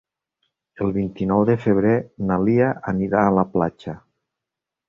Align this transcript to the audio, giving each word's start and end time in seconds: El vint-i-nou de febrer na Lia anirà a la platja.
El 0.85 0.93
vint-i-nou 0.95 1.43
de 1.51 1.57
febrer 1.67 1.93
na 2.31 2.39
Lia 2.47 2.73
anirà 2.95 3.23
a 3.27 3.37
la 3.41 3.47
platja. 3.55 3.99